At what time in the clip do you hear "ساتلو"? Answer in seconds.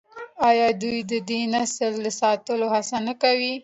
2.19-2.67